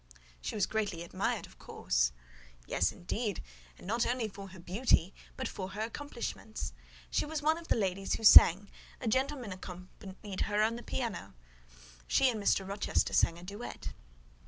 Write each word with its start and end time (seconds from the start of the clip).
"She 0.41 0.55
was 0.55 0.65
greatly 0.65 1.03
admired, 1.03 1.45
of 1.45 1.59
course?" 1.59 2.11
"Yes, 2.65 2.91
indeed: 2.91 3.39
and 3.77 3.85
not 3.85 4.03
only 4.07 4.27
for 4.27 4.49
her 4.49 4.59
beauty, 4.59 5.13
but 5.37 5.47
for 5.47 5.73
her 5.73 5.81
accomplishments. 5.81 6.73
She 7.11 7.23
was 7.23 7.43
one 7.43 7.55
of 7.59 7.67
the 7.67 7.75
ladies 7.75 8.15
who 8.15 8.23
sang: 8.23 8.71
a 8.99 9.07
gentleman 9.07 9.51
accompanied 9.51 10.41
her 10.41 10.63
on 10.63 10.75
the 10.75 10.81
piano. 10.81 11.35
She 12.07 12.31
and 12.31 12.41
Mr. 12.41 12.67
Rochester 12.67 13.13
sang 13.13 13.37
a 13.37 13.43
duet." 13.43 13.89